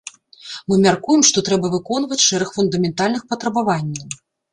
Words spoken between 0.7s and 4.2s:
Мы мяркуем, што трэба выконваць шэраг фундаментальных патрабаванняў.